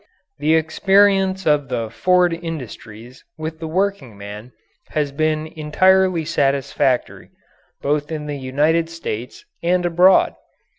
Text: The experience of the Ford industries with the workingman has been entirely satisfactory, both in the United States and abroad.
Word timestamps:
The 0.39 0.55
experience 0.55 1.45
of 1.45 1.69
the 1.69 1.91
Ford 1.91 2.33
industries 2.33 3.23
with 3.37 3.59
the 3.59 3.67
workingman 3.67 4.51
has 4.87 5.11
been 5.11 5.45
entirely 5.45 6.25
satisfactory, 6.25 7.29
both 7.83 8.11
in 8.11 8.25
the 8.25 8.39
United 8.39 8.89
States 8.89 9.45
and 9.61 9.85
abroad. 9.85 10.33